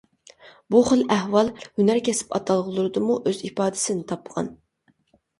[0.75, 4.49] بۇ خىل ئەھۋال ھۈنەر-كەسىپ ئاتالغۇلىرىدىمۇ ئۆز ئىپادىسىنى تاپقان.